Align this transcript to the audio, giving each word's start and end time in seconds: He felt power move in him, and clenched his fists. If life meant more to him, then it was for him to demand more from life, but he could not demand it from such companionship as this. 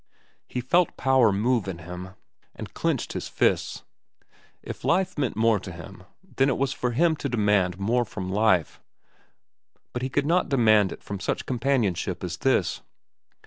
He 0.47 0.61
felt 0.61 0.97
power 0.97 1.31
move 1.31 1.67
in 1.67 1.77
him, 1.77 2.15
and 2.55 2.73
clenched 2.73 3.13
his 3.13 3.27
fists. 3.27 3.83
If 4.63 4.83
life 4.83 5.15
meant 5.15 5.35
more 5.35 5.59
to 5.59 5.71
him, 5.71 6.05
then 6.37 6.49
it 6.49 6.57
was 6.57 6.73
for 6.73 6.93
him 6.93 7.15
to 7.17 7.29
demand 7.29 7.77
more 7.77 8.03
from 8.03 8.27
life, 8.27 8.81
but 9.93 10.01
he 10.01 10.09
could 10.09 10.25
not 10.25 10.49
demand 10.49 10.91
it 10.91 11.03
from 11.03 11.19
such 11.19 11.45
companionship 11.45 12.23
as 12.23 12.37
this. 12.37 12.81